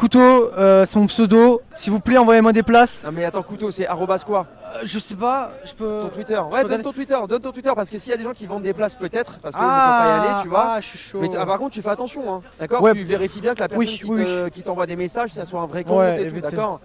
[0.01, 1.61] Couteau, euh, c'est mon pseudo.
[1.75, 3.03] S'il vous plaît, envoyez-moi des places.
[3.05, 5.51] Non mais attends, couteau, c'est arrobas quoi Euh, je sais pas.
[5.63, 5.99] Je peux.
[6.01, 6.39] Ton Twitter.
[6.51, 8.47] Ouais, donne ton Twitter, donne ton Twitter parce que s'il y a des gens qui
[8.47, 10.65] vendent des places peut-être parce qu'ils ne peuvent pas y aller, tu vois.
[10.69, 11.19] Ah, je suis chaud.
[11.21, 12.41] Mais ah, par contre, tu fais attention, hein.
[12.59, 12.93] d'accord Ouais.
[12.95, 15.45] Tu vérifies bien que la personne Oui, qui, oui, te- qui t'envoie des messages, ça
[15.45, 16.79] soit un vrai compte Ouais, et tout, d'accord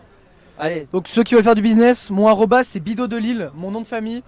[0.59, 3.70] Allez, Donc ceux qui veulent faire du business, mon arrobas c'est Bido de Lille, mon
[3.70, 4.22] nom de famille.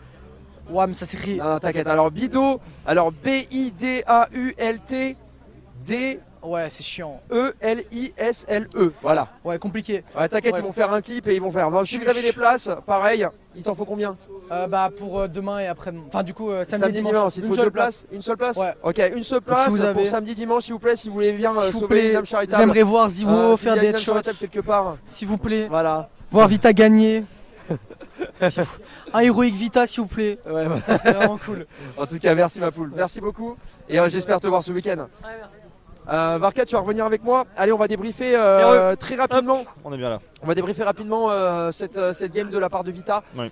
[0.70, 1.38] Ouais, mais ça s'écrit.
[1.60, 1.88] t'inquiète.
[1.88, 5.16] Alors, Bido, alors B-I-D-A-U-L-T
[6.42, 7.20] Ouais, c'est chiant.
[7.30, 8.92] D-E-L-I-S-L-E.
[9.02, 9.28] Voilà.
[9.44, 10.04] Ouais, compliqué.
[10.18, 10.60] Ouais, t'inquiète, Ouais.
[10.60, 11.68] ils vont faire un clip et ils vont faire.
[11.86, 14.16] Si Je- vous avez des places, pareil, il t'en faut combien
[14.50, 15.92] Euh, bah pour euh, demain et après.
[16.06, 18.22] Enfin du coup euh, samedi, Samedi, dimanche, il te Une faut seule deux places Une
[18.22, 18.72] seule place Ouais.
[18.82, 21.14] Ok, une seule place si vous avez- pour samedi, dimanche, s'il vous plaît, si vous
[21.14, 22.62] voulez bien euh, S'il vous sauver plaît, charitable.
[22.62, 24.14] J'aimerais voir Ziwo Euh, faire des headshots.
[24.40, 24.96] quelque part.
[25.04, 25.66] S'il vous plaît.
[25.68, 26.08] Voilà.
[26.30, 27.24] Voir Vita gagner.
[28.40, 28.62] Vous-
[29.12, 30.38] Un héroïque Vita s'il vous plaît.
[30.46, 30.80] Ouais, ouais.
[30.86, 31.66] Ça serait vraiment cool.
[31.98, 32.90] En tout cas, merci ma poule.
[32.96, 33.54] Merci beaucoup.
[33.88, 35.06] Et euh, j'espère te voir ce week-end.
[36.10, 37.44] Euh, Varka, tu vas revenir avec moi.
[37.56, 39.64] Allez, on va débriefer euh, très rapidement.
[39.84, 40.18] On est bien là.
[40.42, 43.22] On va débriefer rapidement euh, cette, euh, cette game de la part de Vita.
[43.36, 43.50] Oui.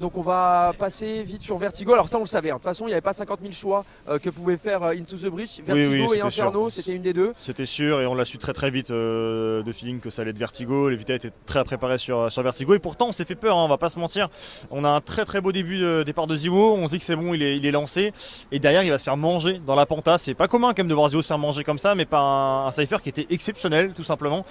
[0.00, 1.92] Donc on va passer vite sur Vertigo.
[1.92, 2.50] Alors ça on le savait.
[2.50, 2.54] hein.
[2.54, 3.84] De toute façon il n'y avait pas 50 000 choix
[4.22, 5.58] que pouvait faire Into the Breach.
[5.58, 7.32] Oui, oui, Vertigo et Inferno, c'était une des deux.
[7.36, 10.38] C'était sûr et on l'a su très très vite de feeling que ça allait être
[10.38, 10.88] Vertigo.
[10.88, 13.56] Les Vita étaient très à préparer sur, sur Vertigo et pourtant on s'est fait peur,
[13.58, 14.28] hein, on va pas se mentir.
[14.70, 17.04] On a un très très beau début de départ de Ziwo, on se dit que
[17.04, 18.12] c'est bon, il est, il est lancé
[18.52, 20.16] et derrière il va se faire manger dans la penta.
[20.18, 22.66] C'est pas commun quand même de voir Ziwo se faire manger comme ça, mais par
[22.66, 24.44] un, cypher qui était exceptionnel tout simplement.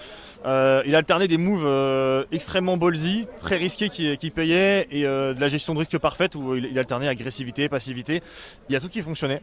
[0.45, 5.33] Euh, il a alterné des moves euh, extrêmement ballsy, très risqués qui, payaient et euh,
[5.33, 8.21] de la gestion de risque parfaite où il, alternait agressivité, passivité.
[8.69, 9.41] Il y a tout qui fonctionnait.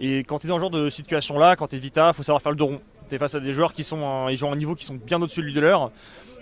[0.00, 2.22] Et quand tu es dans ce genre de situation là, quand tu es Vita, faut
[2.22, 2.80] savoir faire le dos rond.
[3.08, 4.94] Tu es face à des joueurs qui sont un- ils jouent un niveau qui sont
[4.94, 5.90] bien au-dessus de leur.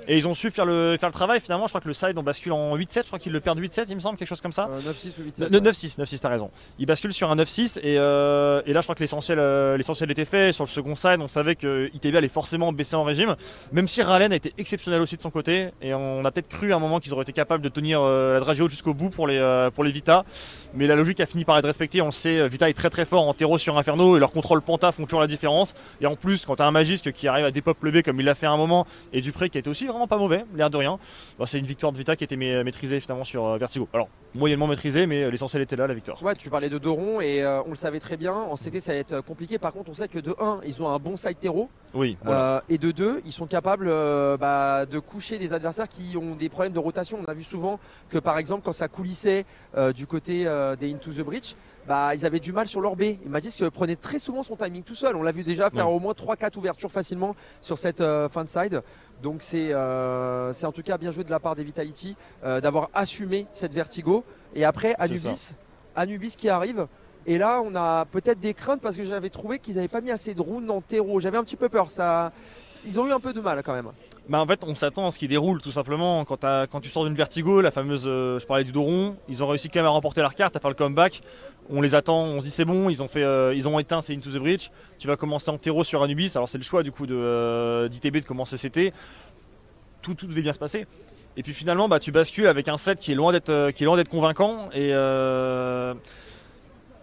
[0.08, 1.40] Et ils ont su faire le, faire le travail.
[1.40, 3.02] Finalement, je crois que le side, on bascule en 8-7.
[3.02, 4.68] Je crois qu'ils le perdent 8-7, il me semble, quelque chose comme ça.
[4.70, 5.50] Euh, 9-6 ou 8-7.
[5.50, 6.50] 9-6, 9-6, t'as raison.
[6.78, 10.10] Il bascule sur un 9-6 et, euh, et là je crois que l'essentiel, euh, l'essentiel
[10.10, 10.52] était fait.
[10.52, 13.36] Sur le second side, on savait que ITB allait forcément baisser en régime,
[13.72, 15.70] même si Ralen a été exceptionnel aussi de son côté.
[15.82, 18.34] Et on a peut-être cru à un moment qu'ils auraient été capables de tenir euh,
[18.34, 20.24] la dragée haute jusqu'au bout pour les, euh, pour les Vita.
[20.74, 22.00] Mais la logique a fini par être respectée.
[22.00, 24.62] On le sait, Vita est très très fort en terreau sur Inferno et leur contrôle
[24.62, 25.74] Panta font toujours la différence.
[26.00, 28.26] Et en plus, quand t'as un Magisque qui arrive à dépop le B comme il
[28.26, 30.70] l'a fait à un moment, et Dupré qui a été aussi vraiment pas mauvais, l'air
[30.70, 30.98] de rien,
[31.38, 33.88] bah, c'est une victoire de Vita qui était ma- maîtrisée finalement sur euh, Vertigo.
[33.92, 36.22] Alors, moyennement maîtrisée, mais l'essentiel était là, la victoire.
[36.22, 38.34] Ouais, tu parlais de Doron et euh, on le savait très bien.
[38.34, 39.58] En CT, ça va être compliqué.
[39.58, 41.70] Par contre, on sait que de 1, ils ont un bon side terreau.
[41.94, 42.56] Oui, voilà.
[42.56, 46.34] Euh, et de 2, ils sont capables euh, bah, de coucher des adversaires qui ont
[46.34, 47.18] des problèmes de rotation.
[47.20, 47.80] On a vu souvent
[48.10, 51.54] que par exemple, quand ça coulissait euh, du côté euh, des Into the Breach,
[51.86, 53.02] bah, ils avaient du mal sur leur B.
[53.02, 55.16] Et Magis prenait très souvent son timing tout seul.
[55.16, 55.94] On l'a vu déjà faire Ouais.
[55.94, 58.82] au moins 3-4 ouvertures facilement sur cette euh, fin de side.
[59.22, 62.60] Donc c'est euh, c'est en tout cas bien joué de la part des Vitality euh,
[62.60, 64.24] d'avoir assumé cette vertigo.
[64.54, 64.94] Et après.
[64.98, 65.54] Anubis,
[65.94, 66.86] Anubis qui arrive.
[67.28, 70.12] Et là, on a peut-être des craintes parce que j'avais trouvé qu'ils n'avaient pas mis
[70.12, 71.18] assez de runes en terreau.
[71.18, 71.90] J'avais un petit peu peur.
[71.90, 72.30] Ça,
[72.86, 73.90] ils ont eu un peu de mal quand même.
[74.28, 76.24] Bah en fait, on s'attend à ce qui déroule tout simplement.
[76.24, 79.48] Quand, quand tu sors d'une Vertigo, la fameuse, euh, je parlais du Doron, ils ont
[79.48, 81.20] réussi quand même à remporter leur carte, à faire le comeback.
[81.70, 84.00] On les attend, on se dit c'est bon, ils ont, fait, euh, ils ont éteint
[84.00, 84.70] c'est Into the Breach.
[84.98, 86.32] Tu vas commencer en terreau sur Anubis.
[86.34, 88.92] Alors c'est le choix du coup euh, d'ITB de commencer CT.
[90.02, 90.86] Tout, tout devait bien se passer.
[91.36, 94.70] Et puis finalement, bah, tu bascules avec un set qui est loin d'être, euh, convaincant.
[94.72, 94.92] Et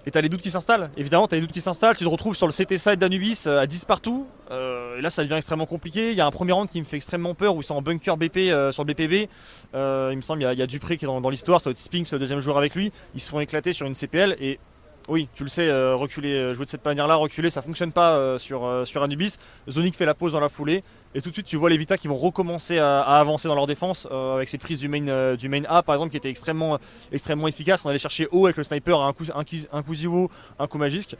[0.06, 0.90] et t'as les doutes qui s'installent.
[0.98, 1.96] Évidemment, t'as les doutes qui s'installent.
[1.96, 4.28] Tu te retrouves sur le CT side d'Anubis euh, à 10 partout.
[4.52, 6.12] Euh, et là, ça devient extrêmement compliqué.
[6.12, 7.82] Il y a un premier round qui me fait extrêmement peur où ils sont en
[7.82, 9.30] bunker BP euh, sur BPB.
[9.74, 9.80] Il
[10.18, 11.62] me semble il y a, Dupré qui dans, l'histoire.
[11.62, 12.92] Ça va être Spinks, le deuxième joueur avec lui.
[13.16, 14.36] Ils se font éclater sur une CPL.
[14.42, 14.60] Et
[15.08, 19.04] oui, tu le sais, reculer, jouer de cette manière-là, reculer, ça fonctionne pas sur, sur
[19.04, 19.38] Anubis.
[19.70, 20.84] Zonic fait la pause dans la foulée.
[21.16, 23.68] Et tout de suite, tu vois les Vita qui vont recommencer à, avancer dans leur
[23.68, 26.30] défense euh, avec ces prises du main, euh, du main A, par exemple, qui étaient
[26.30, 26.80] extrêmement,
[27.12, 27.86] extrêmement efficaces.
[27.86, 30.68] On allait chercher haut avec le sniper, un coup, un, coup- un coup Zivo, un
[30.68, 31.16] coup Magisque.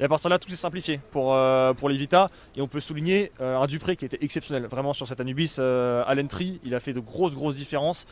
[0.00, 2.28] Et à partir de là, tout s'est simplifié pour, euh, pour les Vita.
[2.56, 6.02] Et on peut souligner euh, un Dupré qui était exceptionnel, vraiment sur cet Anubis euh,
[6.06, 6.60] à l'entry.
[6.64, 8.06] Il a fait de grosses, grosses différences.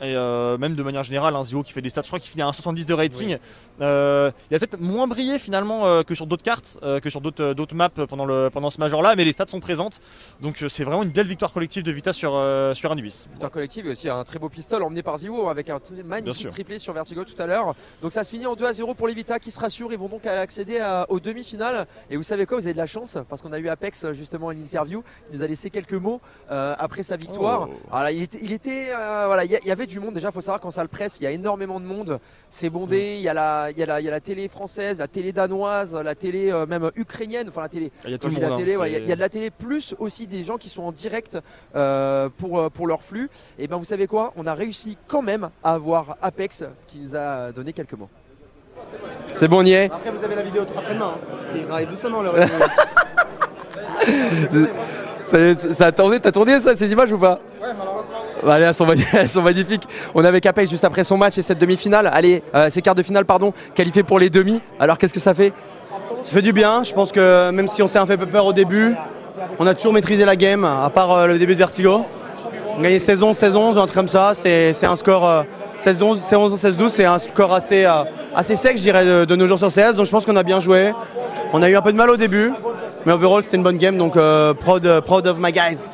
[0.00, 2.30] Et euh, même de manière générale, un Zio qui fait des stats, je crois qu'il
[2.30, 3.38] finit à 1,70 de rating.
[3.80, 7.88] Il a peut-être moins brillé finalement que sur d'autres cartes, que sur d'autres d'autres maps
[8.08, 10.00] pendant, le, pendant ce major-là, mais les stats sont présentes.
[10.40, 12.30] Donc c'est vraiment une belle victoire collective de Vita sur,
[12.74, 13.26] sur Anubis.
[13.30, 16.78] Victoire collective et aussi un très beau pistol emmené par Ziwo avec un magnifique triplé
[16.78, 17.74] sur Vertigo tout à l'heure.
[18.00, 19.92] Donc ça se finit en 2 à 0 pour les Vita qui se rassurent.
[19.92, 21.20] Ils vont donc accéder à- aux
[22.10, 24.12] Et vous savez quoi Vous avez de la chance parce qu'on a eu Apex euh,
[24.12, 25.02] justement une interview.
[25.30, 27.68] Il nous a laissé quelques mots euh, après sa victoire.
[27.70, 27.94] Oh.
[27.94, 30.14] Alors, il était, il était, euh, voilà, il y, avait du monde.
[30.14, 32.20] Déjà, il faut savoir quand ça le presse, il y a énormément de monde.
[32.50, 33.16] C'est bondé.
[33.16, 35.08] Il y a la, il y a la, il y a la télé française, la
[35.08, 37.48] télé danoise, la télé euh, même ukrainienne.
[37.48, 37.90] Enfin la télé.
[38.04, 38.42] Il y a tout le monde.
[38.42, 40.58] la hein, télé, il y a- y, a de la télé plus aussi des gens
[40.58, 41.38] qui sont en direct
[42.36, 43.30] pour, pour leur flux.
[43.58, 44.32] Et ben vous savez quoi?
[44.36, 48.08] On a réussi quand même à avoir Apex qui nous a donné quelques mots.
[49.34, 49.86] C'est bon, on y est.
[49.86, 52.30] Après, vous avez la vidéo après-demain, hein, parce qu'il travaille doucement le
[55.22, 58.52] Ça, ça- a tourné, t'as tourné ça, ces images ou pas Ouais, malheureusement.
[58.52, 58.86] Allez, elles sont,
[59.18, 59.84] elles sont magnifiques.
[60.14, 62.10] On avec Apex juste après son match et cette demi-finale.
[62.12, 64.60] Allez, euh, ces quarts de finale, pardon, qualifiés pour les demi.
[64.78, 65.52] Alors qu'est-ce que ça fait
[66.24, 68.52] Ça fait du bien, je pense que même si on s'est un peu peur au
[68.52, 68.94] début,
[69.58, 72.04] on a toujours maîtrisé la game, à part euh, le début de Vertigo.
[72.76, 75.42] On a gagné 16-11, 16-11, un truc comme ça, c'est c'est un score euh,
[75.84, 79.46] 16-11, 16-11, 16-12, c'est un score assez, euh, assez sec, je dirais, de, de nos
[79.46, 80.92] jours sur CS, donc je pense qu'on a bien joué.
[81.52, 82.52] On a eu un peu de mal au début,
[83.04, 85.86] mais overall c'était une bonne game, donc euh, proud, euh, proud of my guys.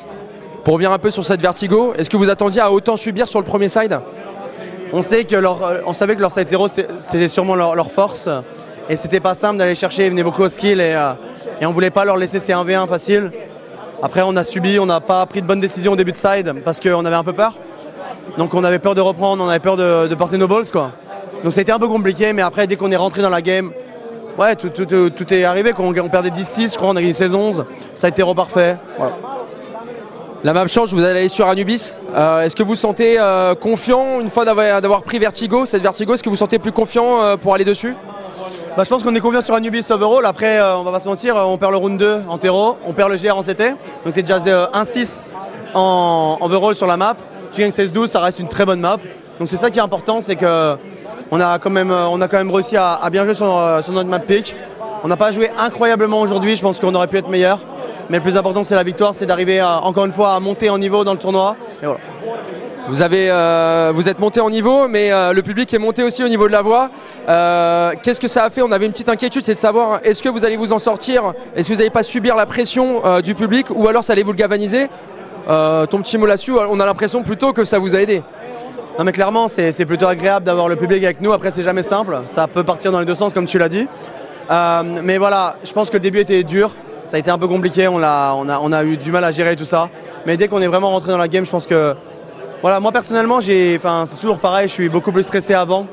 [0.65, 3.39] Pour revenir un peu sur cette Vertigo, est-ce que vous attendiez à autant subir sur
[3.39, 3.99] le premier side?
[4.93, 7.91] On sait que leur, on savait que leur side 0 c'est- c'était sûrement leur, leur
[7.91, 8.29] force
[8.91, 11.13] et c'était pas simple d'aller chercher, ils venaient beaucoup au skill et, euh,
[11.61, 13.31] et on voulait pas leur laisser ces 1v1 facile.
[14.03, 16.53] Après on a subi, on n'a pas pris de bonnes décisions au début de side
[16.65, 17.55] parce qu'on avait un peu peur.
[18.37, 20.93] Donc on avait peur de reprendre, on avait peur de, de porter nos balls quoi.
[21.43, 23.43] Donc ça a été un peu compliqué mais après dès qu'on est rentré dans la
[23.43, 23.71] game,
[24.39, 25.73] ouais tout, tout- tout- tout est arrivé.
[25.73, 27.65] Quand on, on perdait 10-6, je crois on a gagné 16-11,
[27.95, 28.77] ça a été reparfait.
[28.99, 29.15] Voilà.
[30.45, 31.97] La map change, vous allez aller sur Anubis.
[32.15, 36.15] Euh, est-ce que vous vous sentez euh, confiant une fois d'avoir pris Vertigo Cette Vertigo,
[36.15, 37.97] est-ce que vous vous sentez plus confiant euh, pour aller dessus?
[38.77, 40.25] Bah, je pense qu'on est confiant sur Anubis overall.
[40.25, 43.11] Après, on va pas se mentir, on perd le round 2 en terreau, on perd
[43.11, 43.75] le GR en CT.
[44.05, 45.33] Donc tu es déjà euh, 1-6
[45.75, 47.17] en overall sur la map.
[47.53, 48.99] Tu gagnes 16-12, ça reste une très bonne map.
[49.39, 50.77] Donc c'est ça qui est important, c'est que
[51.31, 53.93] on a quand même, on a quand même réussi à, bien jouer sur, euh, sur
[53.93, 54.57] notre map pick.
[55.05, 57.61] On n'a pas joué incroyablement aujourd'hui, je pense qu'on aurait pu être meilleur.
[58.11, 60.79] Mais le plus important c'est la victoire, c'est d'arriver encore une fois à monter en
[60.79, 61.57] niveau dans le tournoi.
[62.89, 66.25] Vous, avez, euh, vous êtes monté en niveau, mais euh, le public est monté aussi
[66.25, 66.89] au niveau de la voix.
[68.03, 68.63] Qu'est-ce que ça a fait?
[68.63, 71.35] On avait une petite inquiétude, c'est de savoir est-ce que vous allez vous en sortir?
[71.55, 73.67] Est-ce que vous n'allez pas subir la pression du public?
[73.71, 74.89] Ou alors ça allait vous le galvaniser?
[75.49, 78.23] Euh, ton petit mot là-dessus, on a l'impression plutôt que ça vous a aidé.
[78.99, 81.33] Non mais clairement c'est plutôt agréable d'avoir le public avec nous.
[81.33, 83.87] Après c'est jamais simple, ça peut partir dans les deux sens comme tu l'as dit.
[84.51, 86.73] Euh, mais voilà, je pense que le début était dur,
[87.05, 89.89] ça a été un peu compliqué, on a, eu du mal à gérer tout ça.
[90.27, 91.95] Mais dès qu'on est vraiment rentré dans la game, je pense que
[92.61, 93.79] voilà, moi personnellement c'est
[94.21, 95.87] toujours pareil, je suis beaucoup plus stressé avant.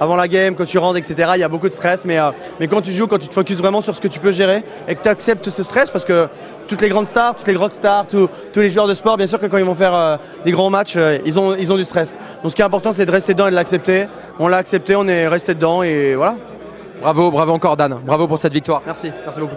[0.00, 2.30] Avant la game, quand tu rentres, etc., il y a beaucoup de stress, mais, euh,
[2.60, 4.62] mais quand tu joues, quand tu te focuses vraiment sur ce que tu peux gérer
[4.86, 6.28] et que tu acceptes ce stress, parce que
[6.68, 9.26] toutes les grandes stars, toutes les rock stars, tous, tous les joueurs de sport, bien
[9.26, 11.76] sûr que quand ils vont faire euh, des grands matchs, euh, ils, ont, ils ont
[11.76, 12.16] du stress.
[12.42, 14.06] Donc ce qui est important, c'est de rester dedans et de l'accepter.
[14.38, 16.36] On l'a accepté, on est resté dedans et voilà.
[17.00, 18.82] Bravo, bravo encore Dan, bravo pour cette victoire.
[18.84, 19.56] Merci, merci beaucoup.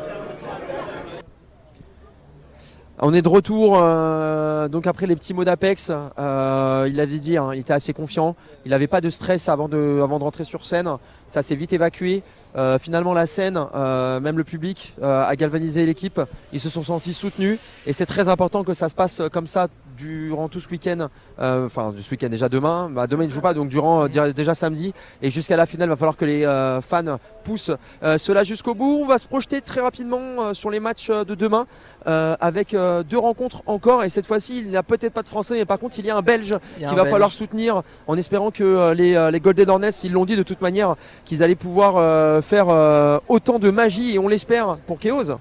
[3.03, 5.91] On est de retour euh, donc après les petits mots d'Apex.
[6.19, 8.35] Euh, il avait dit, hein, il était assez confiant.
[8.63, 10.87] Il n'avait pas de stress avant de, avant de rentrer sur scène.
[11.31, 12.23] Ça s'est vite évacué.
[12.57, 16.19] Euh, finalement, la scène, euh, même le public, euh, a galvanisé l'équipe.
[16.51, 19.69] Ils se sont sentis soutenus et c'est très important que ça se passe comme ça
[19.97, 21.07] durant tout ce week-end.
[21.39, 22.89] Euh, Enfin, ce week-end déjà demain.
[22.91, 25.87] Bah, demain ils ne jouent pas, donc durant euh, déjà samedi et jusqu'à la finale,
[25.87, 27.71] il va falloir que les euh, fans poussent
[28.03, 28.99] euh, cela jusqu'au bout.
[29.01, 31.65] On va se projeter très rapidement euh, sur les matchs euh, de demain
[32.07, 35.29] euh, avec euh, deux rencontres encore et cette fois-ci, il n'y a peut-être pas de
[35.29, 38.51] Français, mais par contre, il y a un Belge qu'il va falloir soutenir en espérant
[38.51, 41.55] que euh, les, euh, les Golden Hornets, ils l'ont dit de toute manière, qu'ils allaient
[41.55, 45.37] pouvoir euh, faire euh, autant de magie et on l'espère pour Chaos.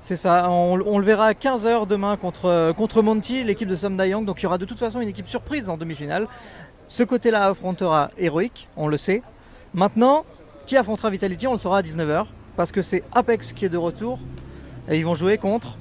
[0.00, 3.96] C'est ça, on, on le verra à 15h demain contre, contre Monty, l'équipe de Sam
[3.96, 4.24] Dayang.
[4.24, 6.28] Donc il y aura de toute façon une équipe surprise en demi-finale.
[6.86, 9.22] Ce côté-là affrontera Heroic, on le sait.
[9.74, 10.24] Maintenant,
[10.66, 12.26] qui affrontera Vitality, on le saura à 19h.
[12.56, 14.18] Parce que c'est Apex qui est de retour.
[14.88, 15.76] Et ils vont jouer contre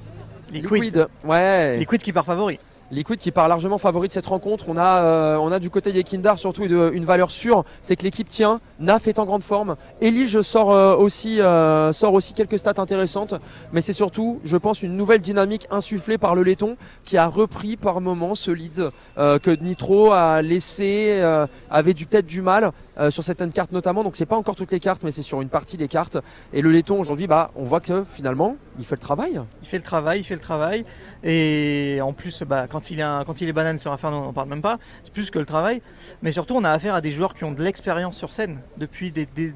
[0.52, 0.72] Liquid.
[0.72, 1.78] Liquid, ouais.
[1.78, 2.60] Liquid qui part favori.
[2.96, 4.66] Liquid qui part largement favori de cette rencontre.
[4.70, 8.62] On a, euh, du côté des Kindar surtout une, valeur sûre, c'est que l'équipe tient.
[8.80, 9.76] Naf est en grande forme.
[10.02, 13.36] Elige sort, euh, aussi, euh, aussi quelques stats intéressantes.
[13.74, 17.76] Mais c'est surtout, je pense, une nouvelle dynamique insufflée par le laiton qui a repris
[17.76, 21.22] par moments ce lead que Nitro a laissé,
[21.70, 24.04] avait du- peut-être du mal euh, sur certaines cartes notamment.
[24.04, 26.18] Donc c'est pas encore toutes les cartes, mais c'est sur une partie des cartes.
[26.54, 29.40] Et le laiton aujourd'hui, bah, on voit que finalement, il fait le travail.
[29.62, 30.86] Il fait le travail, il fait le travail.
[31.24, 34.22] Et en plus, bah, quand, il est un- quand il est banane sur Inferno, on
[34.26, 34.78] n'en parle même pas.
[35.04, 35.82] C'est plus que le travail.
[36.22, 39.12] Mais surtout, on a affaire à des joueurs qui ont de l'expérience sur scène depuis
[39.12, 39.54] des, des-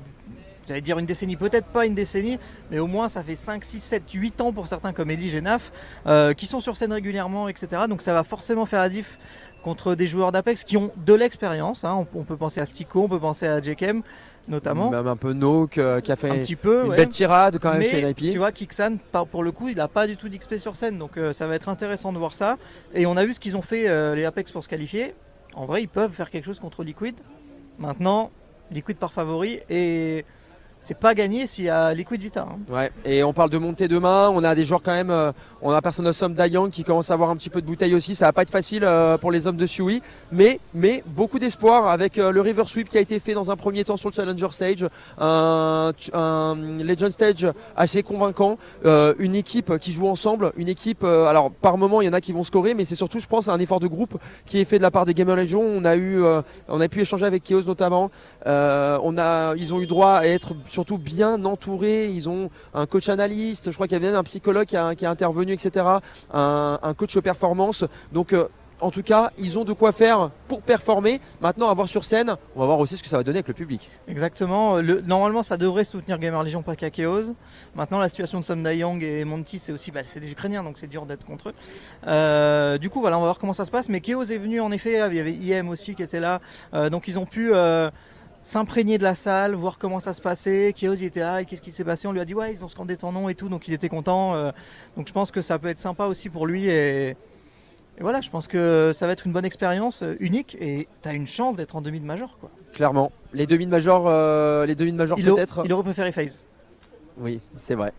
[0.67, 2.38] J'allais dire une décennie, peut-être pas une décennie,
[2.69, 5.41] mais au moins ça fait 5, 6, 7, 8 ans pour certains comme Elie et
[5.41, 5.71] Naf,
[6.06, 7.84] euh, qui sont sur scène régulièrement, etc.
[7.89, 9.17] Donc ça va forcément faire la diff
[9.63, 11.84] contre des joueurs d'Apex qui ont de l'expérience.
[11.84, 12.06] hein.
[12.13, 14.02] On, on peut penser à Stico, on peut penser à JKM
[14.48, 14.89] notamment.
[14.89, 16.98] Même un peu Nook euh, qui a fait un petit peu, une ouais.
[16.98, 18.32] belle tirade quand même Mais chez NIP.
[18.32, 18.98] tu vois, Kixan,
[19.32, 21.56] pour le coup, il n'a pas du tout d'XP sur scène, donc euh, ça va
[21.56, 22.58] être intéressant de voir ça.
[22.93, 25.13] Et on a vu ce qu'ils ont fait euh, les Apex pour se qualifier.
[25.54, 27.15] En vrai, ils peuvent faire quelque chose contre Liquid.
[27.78, 28.32] Maintenant,
[28.72, 30.26] Liquid par favori et
[30.81, 32.47] c'est pas gagné s'il y a Liquid Vita.
[32.49, 32.57] hein.
[32.73, 34.31] Ouais, et on parle de montée demain.
[34.33, 35.09] On a des joueurs quand même.
[35.11, 37.65] euh, on a personne de somme Dayang qui commence à avoir un petit peu de
[37.67, 38.15] bouteille aussi.
[38.15, 41.87] Ça va pas être facile euh, pour les hommes de Sui, mais mais beaucoup d'espoir
[41.89, 44.13] avec euh, le river sweep qui a été fait dans un premier temps sur le
[44.15, 44.85] challenger stage,
[45.19, 51.03] un, un legend stage assez convaincant, euh, une équipe qui joue ensemble, une équipe.
[51.03, 53.27] euh, alors par moment il y en a qui vont scorer, mais c'est surtout je
[53.27, 55.61] pense un effort de groupe qui est fait de la part des Gamer Legion.
[55.61, 56.23] On a eu,
[56.69, 58.11] on a pu échanger avec Chaos notamment.
[58.45, 62.10] On a, ils ont eu droit à être surtout bien entourés.
[62.10, 65.10] Ils ont un coach analyste, je crois qu'il y avait un psychologue qui a, a
[65.10, 65.86] intervenu, etc.
[66.34, 67.86] Un, coach performance.
[68.12, 68.47] Donc, euh,
[68.82, 71.19] en tout cas, ils ont de quoi faire pour performer.
[71.41, 73.47] Maintenant, à voir sur scène, on va voir aussi ce que ça va donner avec
[73.47, 73.89] le public.
[74.08, 74.77] Exactement.
[74.77, 77.34] Le- normalement, ça devrait soutenir Gamer Legion, pas Kakeos.
[77.75, 80.77] Maintenant, la situation de Sam Dayang et Monty, c'est aussi, bah, c'est des Ukrainiens, donc
[80.77, 81.53] c'est dur d'être contre eux.
[82.08, 83.89] Euh, du coup, voilà, on va voir comment ça se passe.
[83.89, 86.39] Mais Chaos est venu, en effet, il y avait IM aussi qui était là.
[86.73, 87.51] Euh, donc, ils ont pu
[88.43, 90.73] s'imprégner de la salle, voir comment ça se passait.
[90.75, 92.63] Chaos, il était là, et qu'est-ce qui s'est passé On lui a dit, ouais, ils
[92.63, 94.36] ont scandé ton nom et tout, donc il était content.
[94.36, 94.52] Euh,
[94.97, 96.67] donc, je pense que ça peut être sympa aussi pour lui.
[96.67, 97.15] Et, et
[98.02, 100.58] voilà, je pense que ça va être une bonne expérience, euh, unique.
[100.60, 102.49] Et tu as une chance d'être en demi de major, quoi.
[102.73, 105.62] Clairement, les demi de major, euh, les demi de major Il, a- peut-être.
[105.65, 106.43] il aurait préféré FaZe.
[107.17, 107.93] Oui, c'est vrai.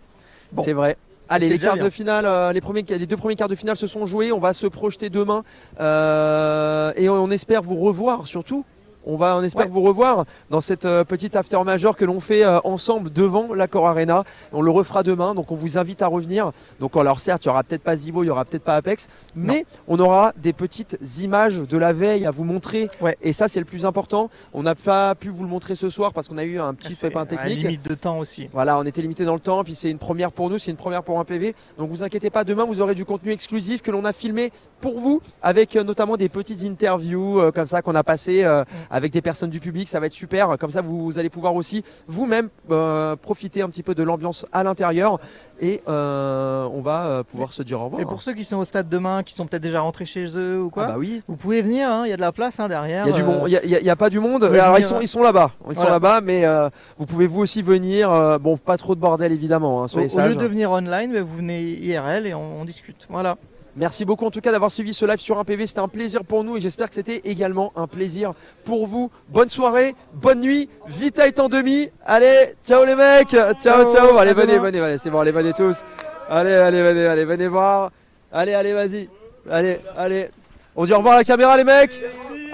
[0.52, 0.62] Bon.
[0.62, 0.96] C'est vrai.
[1.28, 1.84] Allez, les quarts bien.
[1.84, 4.32] de finale, euh, les, premiers, les deux premiers quarts de finale se sont joués.
[4.32, 5.44] On va se projeter demain
[5.78, 8.64] euh, et on, on espère vous revoir surtout.
[9.06, 9.70] On va, on espère Ouais.
[9.72, 13.86] vous revoir dans cette euh, petite after major que l'on fait euh, ensemble devant l'accord
[13.88, 14.24] Arena.
[14.52, 16.52] On le refera demain, donc on vous invite à revenir.
[16.80, 19.08] Donc alors certes, il y aura peut-être pas Zivo, il y aura peut-être pas Apex,
[19.34, 22.90] mais on aura des petites images de la veille à vous montrer.
[23.00, 23.16] Ouais.
[23.22, 24.30] Et ça, c'est le plus important.
[24.52, 26.94] On n'a pas pu vous le montrer ce soir parce qu'on a eu un petit
[26.94, 27.58] pépin technique.
[27.60, 28.48] limite de temps aussi.
[28.52, 30.76] Voilà, on était limité dans le temps, puis c'est une première pour nous, c'est une
[30.76, 31.54] première pour un PV.
[31.78, 34.98] Donc vous inquiétez pas, demain vous aurez du contenu exclusif que l'on a filmé pour
[34.98, 39.12] vous, avec euh, notamment des petites interviews euh, comme ça qu'on a passé euh, avec
[39.12, 39.88] des personnes du public.
[39.88, 40.56] Ça va être super.
[40.58, 44.62] Comme ça, vous, allez pouvoir aussi vous-même euh, profiter un petit peu de l'ambiance à
[44.64, 45.18] l'intérieur
[45.60, 48.00] et euh, on va euh, pouvoir se dire au revoir.
[48.02, 50.60] Et pour ceux qui sont au stade demain, qui sont peut-être déjà rentrés chez eux
[50.60, 51.22] ou quoi, Ah bah oui.
[51.28, 51.88] vous pouvez venir.
[51.90, 53.06] hein, Il y a de la place hein, derrière.
[53.06, 53.42] Il y a du euh, monde.
[53.46, 54.44] Il y a- il y y a pas du monde.
[54.44, 55.00] Alors ils sont hein.
[55.02, 55.50] ils sont là-bas.
[55.68, 58.10] Ils sont là-bas, mais euh, vous pouvez vous aussi venir.
[58.10, 59.82] euh, bon, pas trop de bordel évidemment.
[59.82, 60.30] hein, Au, soyez au sages.
[60.30, 63.06] lieu de venir online, bah, vous venez IRL et on, on discute.
[63.10, 63.36] Voilà.
[63.76, 65.66] Merci beaucoup en tout cas d'avoir suivi ce live sur un PV.
[65.66, 68.32] C'était un plaisir pour nous et j'espère que c'était également un plaisir
[68.64, 69.10] pour vous.
[69.28, 70.68] Bonne soirée, bonne nuit.
[70.86, 71.90] Vita est en demi.
[72.04, 73.28] Allez, ciao les mecs.
[73.28, 74.18] Ciao, ciao.
[74.18, 74.64] Allez, à venez, demain.
[74.64, 75.84] venez, allez, c'est bon, allez, venez tous.
[76.28, 77.90] Allez, allez, venez, allez, venez voir.
[78.32, 79.08] Allez, allez, vas-y.
[79.50, 80.28] Allez, allez.
[80.76, 82.02] On dit au revoir à la caméra les mecs.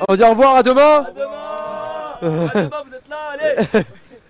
[0.08, 1.06] On dit au revoir, à demain.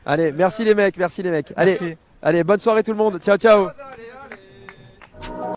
[0.06, 1.52] allez, merci les mecs, merci les mecs.
[1.56, 1.96] Allez, Merci.
[2.22, 3.20] allez, bonne soirée tout le monde.
[3.20, 3.68] Ciao, ciao.